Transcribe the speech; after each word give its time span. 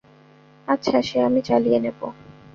আচ্ছা 0.67 0.97
সে 1.01 1.17
আমি 1.21 1.41
চালিয়ে 1.41 1.79
নেব। 1.79 1.99